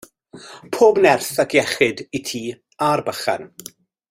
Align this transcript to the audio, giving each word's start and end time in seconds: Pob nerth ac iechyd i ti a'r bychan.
Pob 0.75 0.95
nerth 1.05 1.35
ac 1.43 1.53
iechyd 1.59 2.03
i 2.21 2.25
ti 2.31 2.43
a'r 2.89 3.05
bychan. 3.11 3.51